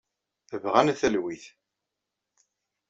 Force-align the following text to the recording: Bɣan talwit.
Bɣan 0.63 0.87
talwit. 0.99 1.43